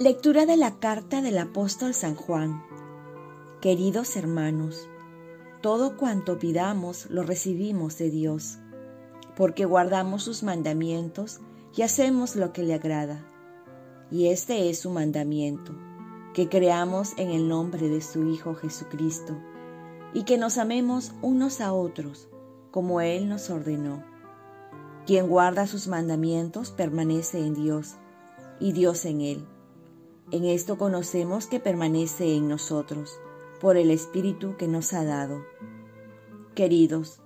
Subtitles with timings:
[0.00, 2.62] Lectura de la carta del apóstol San Juan.
[3.60, 4.88] Queridos hermanos,
[5.60, 8.58] todo cuanto pidamos lo recibimos de Dios,
[9.34, 11.40] porque guardamos sus mandamientos
[11.74, 13.26] y hacemos lo que le agrada.
[14.08, 15.74] Y este es su mandamiento,
[16.32, 19.36] que creamos en el nombre de su Hijo Jesucristo,
[20.14, 22.28] y que nos amemos unos a otros,
[22.70, 24.04] como Él nos ordenó.
[25.06, 27.96] Quien guarda sus mandamientos permanece en Dios,
[28.60, 29.57] y Dios en Él.
[30.30, 33.18] En esto conocemos que permanece en nosotros
[33.60, 35.44] por el Espíritu que nos ha dado.
[36.54, 37.20] Queridos,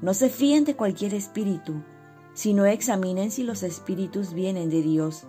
[0.00, 1.82] no se fíen de cualquier espíritu,
[2.32, 5.24] sino examinen si los espíritus vienen de Dios,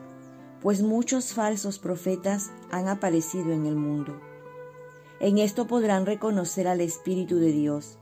[0.61, 4.19] pues muchos falsos profetas han aparecido en el mundo.
[5.19, 7.97] En esto podrán reconocer al Espíritu de Dios.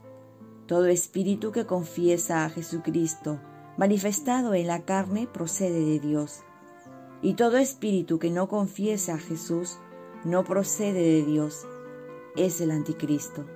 [0.66, 3.40] Todo espíritu que confiesa a Jesucristo,
[3.76, 6.40] manifestado en la carne, procede de Dios.
[7.24, 9.78] Y todo espíritu que no confiesa a Jesús,
[10.26, 11.66] no procede de Dios
[12.36, 13.46] es el anticristo,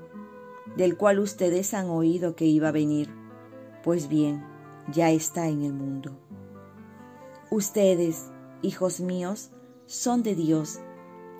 [0.74, 3.10] del cual ustedes han oído que iba a venir.
[3.84, 4.42] Pues bien,
[4.90, 6.18] ya está en el mundo.
[7.50, 8.30] Ustedes,
[8.62, 9.50] hijos míos,
[9.84, 10.80] son de Dios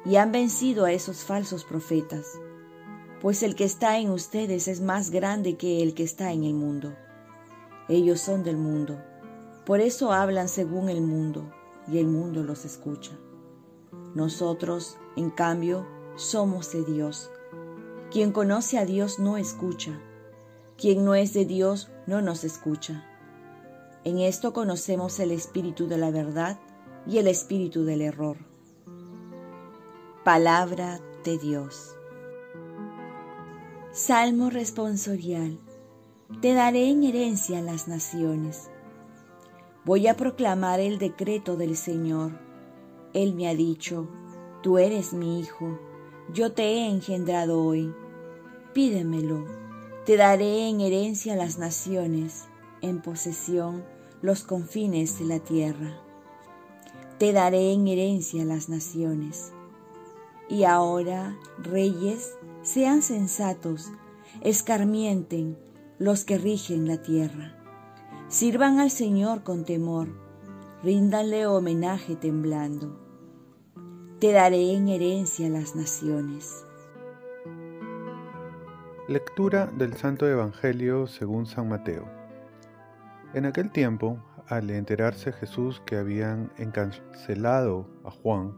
[0.05, 2.27] y han vencido a esos falsos profetas,
[3.23, 6.53] pues el que está en ustedes es más grande que el que está en el
[6.53, 6.95] mundo.
[7.89, 9.03] Ellos son del mundo,
[9.65, 11.55] por eso hablan según el mundo
[11.91, 13.13] y el mundo los escucha.
[14.15, 15.87] Nosotros, en cambio,
[16.17, 17.31] somos de Dios.
[18.11, 20.01] Quien conoce a Dios no escucha.
[20.77, 23.05] Quien no es de Dios no nos escucha.
[24.05, 26.59] En esto conocemos el espíritu de la verdad
[27.07, 28.37] y el espíritu del error.
[30.25, 31.95] Palabra de Dios.
[33.93, 35.59] Salmo responsorial.
[36.41, 38.71] Te daré en herencia las naciones.
[39.89, 42.31] Voy a proclamar el decreto del Señor.
[43.13, 44.07] Él me ha dicho,
[44.63, 45.79] tú eres mi hijo
[46.33, 47.95] yo te he engendrado hoy.
[48.75, 49.47] Pídemelo,
[50.05, 52.49] te daré en herencia las naciones,
[52.83, 53.83] en posesión
[54.21, 55.99] los confines de la tierra.
[57.19, 59.53] Te daré en herencia las naciones.
[60.51, 63.91] Y ahora, reyes, sean sensatos,
[64.43, 65.57] escarmienten
[65.99, 67.58] los que rigen la tierra.
[68.29, 70.09] Sirvan al Señor con temor,
[70.83, 73.09] ríndanle homenaje temblando
[74.19, 76.67] te daré en herencia las naciones.
[79.07, 82.05] Lectura del Santo Evangelio según San Mateo.
[83.33, 84.19] En aquel tiempo,
[84.49, 88.57] al enterarse Jesús que habían encarcelado a Juan,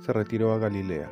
[0.00, 1.08] se retiró a Galilea.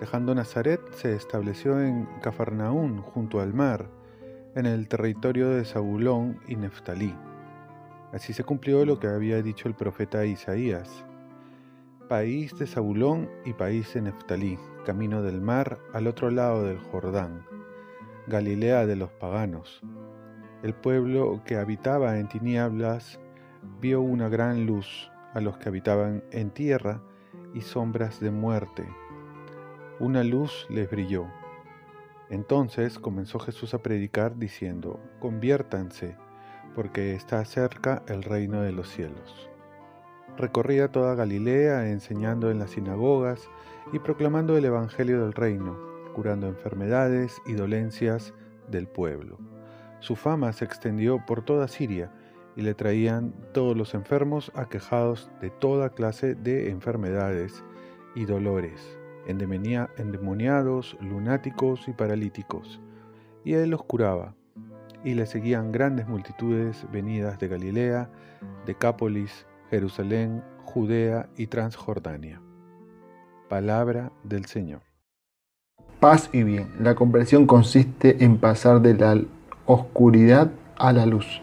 [0.00, 3.90] Dejando Nazaret, se estableció en Cafarnaún, junto al mar,
[4.54, 7.14] en el territorio de Zabulón y Neftalí.
[8.12, 11.04] Así se cumplió lo que había dicho el profeta Isaías
[12.12, 17.46] país de Zabulón y país de Neftalí, camino del mar al otro lado del Jordán,
[18.26, 19.80] Galilea de los paganos.
[20.62, 23.18] El pueblo que habitaba en tinieblas
[23.80, 27.00] vio una gran luz a los que habitaban en tierra
[27.54, 28.86] y sombras de muerte.
[29.98, 31.28] Una luz les brilló.
[32.32, 36.16] Entonces comenzó Jesús a predicar diciendo, conviértanse,
[36.74, 39.50] porque está cerca el reino de los cielos.
[40.38, 43.50] Recorría toda Galilea enseñando en las sinagogas
[43.92, 45.78] y proclamando el Evangelio del reino,
[46.14, 48.32] curando enfermedades y dolencias
[48.70, 49.36] del pueblo.
[50.00, 52.10] Su fama se extendió por toda Siria
[52.56, 57.62] y le traían todos los enfermos aquejados de toda clase de enfermedades
[58.14, 62.80] y dolores, endemoniados, lunáticos y paralíticos,
[63.44, 64.34] y él los curaba.
[65.04, 68.08] Y le seguían grandes multitudes venidas de Galilea,
[68.66, 72.40] Decápolis, Jerusalén, Judea y Transjordania.
[73.48, 74.82] Palabra del Señor.
[75.98, 76.68] Paz y bien.
[76.80, 79.20] La conversión consiste en pasar de la
[79.66, 81.40] oscuridad a la luz.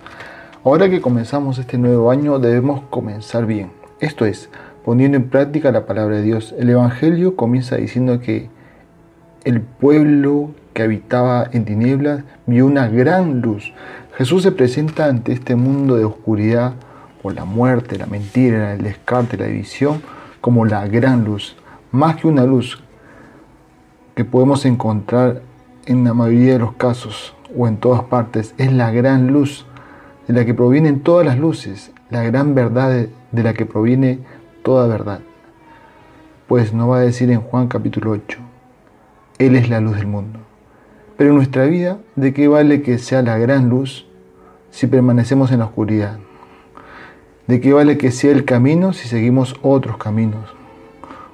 [0.63, 3.72] Ahora que comenzamos este nuevo año debemos comenzar bien.
[3.99, 4.49] Esto es,
[4.90, 6.56] poniendo en práctica la palabra de Dios.
[6.58, 8.50] El Evangelio comienza diciendo que
[9.44, 13.72] el pueblo que habitaba en tinieblas vio una gran luz.
[14.18, 16.74] Jesús se presenta ante este mundo de oscuridad
[17.22, 20.02] o la muerte, la mentira, el descarte, la división,
[20.41, 21.56] como la gran luz,
[21.91, 22.82] más que una luz
[24.16, 25.44] que podemos encontrar
[25.86, 29.68] en la mayoría de los casos o en todas partes, es la gran luz
[30.28, 32.90] de la que provienen todas las luces, la gran verdad
[33.32, 34.18] de, la que proviene
[34.69, 35.21] toda verdad.
[36.47, 38.37] Pues no va a decir en Juan capítulo 8,
[39.39, 40.37] Él es la luz del mundo.
[41.17, 44.05] Pero en nuestra vida, ¿de qué vale que sea la gran luz
[44.69, 46.19] si permanecemos en la oscuridad?
[47.47, 50.53] ¿De qué vale que sea el camino si seguimos otros caminos?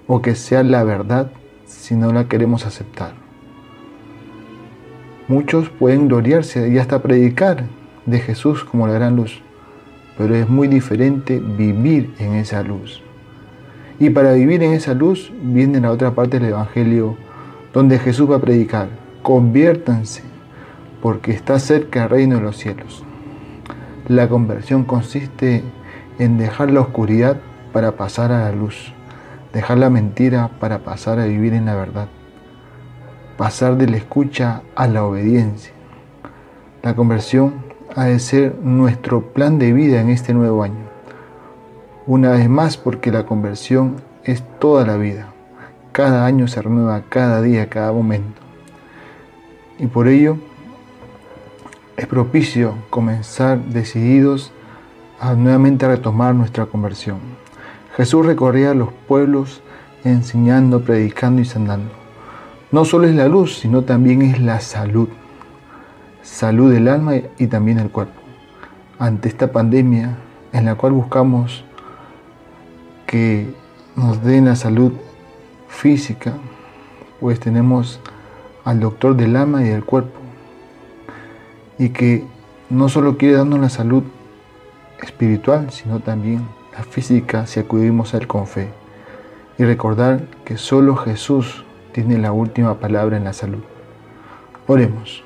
[0.08, 1.30] o que sea la verdad
[1.66, 3.16] si no la queremos aceptar.
[5.28, 7.66] Muchos pueden gloriarse y hasta predicar
[8.06, 9.42] de Jesús como la gran luz,
[10.18, 13.02] pero es muy diferente vivir en esa luz.
[14.00, 17.16] Y para vivir en esa luz viene la otra parte del Evangelio
[17.74, 18.90] donde Jesús va a predicar,
[19.22, 20.24] conviértanse
[21.02, 23.04] porque está cerca el reino de los cielos.
[24.08, 25.64] La conversión consiste
[26.20, 27.38] en dejar la oscuridad
[27.74, 28.94] para pasar a la luz,
[29.54, 32.08] dejar la mentira para pasar a vivir en la verdad,
[33.38, 35.74] pasar de la escucha a la obediencia.
[36.84, 37.66] La conversión
[37.96, 40.85] ha de ser nuestro plan de vida en este nuevo año.
[42.08, 45.34] Una vez más porque la conversión es toda la vida.
[45.92, 48.42] Cada año se renueva, cada día, cada momento.
[49.80, 50.38] Y por ello
[51.98, 54.52] es propicio comenzar decididos
[55.20, 57.18] a nuevamente retomar nuestra conversión.
[57.98, 59.64] Jesús recorría los pueblos
[60.04, 61.92] enseñando, predicando y sanando.
[62.72, 65.10] No solo es la luz, sino también es la salud.
[66.22, 68.22] Salud del alma y también del cuerpo.
[69.00, 70.18] Ante esta pandemia
[70.54, 71.66] en la cual buscamos
[73.06, 73.48] que
[73.96, 74.94] nos den la salud
[75.68, 76.34] física,
[77.20, 78.00] pues tenemos
[78.64, 80.20] al doctor del alma y del cuerpo,
[81.78, 82.26] y que
[82.70, 84.04] no solo quiere darnos la salud
[85.02, 88.70] espiritual, sino también la física si acudimos a Él con fe.
[89.58, 91.64] Y recordar que solo Jesús
[91.94, 93.64] tiene la última palabra en la salud.
[94.68, 95.24] Oremos.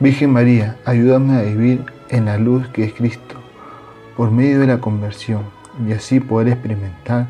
[0.00, 3.36] Virgen María, ayúdame a vivir en la luz que es Cristo,
[4.16, 5.42] por medio de la conversión,
[5.86, 7.26] y así poder experimentar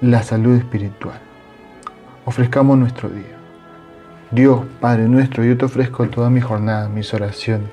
[0.00, 1.18] la salud espiritual.
[2.24, 3.36] Ofrezcamos nuestro día.
[4.30, 7.68] Dios, Padre nuestro, yo te ofrezco toda mi jornada, mis oraciones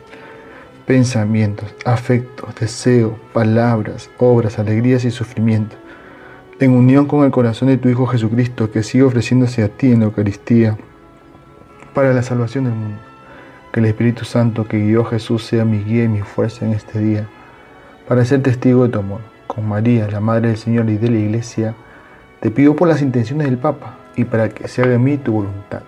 [0.90, 5.78] pensamientos, afectos, deseos, palabras, obras, alegrías y sufrimientos,
[6.60, 10.00] en unión con el corazón de tu Hijo Jesucristo, que sigue ofreciéndose a ti en
[10.00, 10.80] la Eucaristía
[11.94, 12.98] para la salvación del mundo.
[13.72, 16.74] Que el Espíritu Santo que guió a Jesús sea mi guía y mi fuerza en
[16.74, 17.28] este día,
[18.08, 19.22] para ser testigo de tu amor.
[19.62, 21.76] María, la Madre del Señor y de la Iglesia,
[22.40, 25.34] te pido por las intenciones del Papa y para que se haga en mí tu
[25.34, 25.82] voluntad.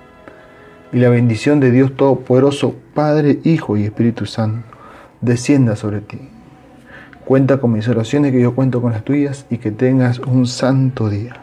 [0.93, 4.67] Y la bendición de Dios Todopoderoso, Padre, Hijo y Espíritu Santo,
[5.21, 6.19] descienda sobre ti.
[7.25, 11.09] Cuenta con mis oraciones, que yo cuento con las tuyas y que tengas un santo
[11.09, 11.40] día.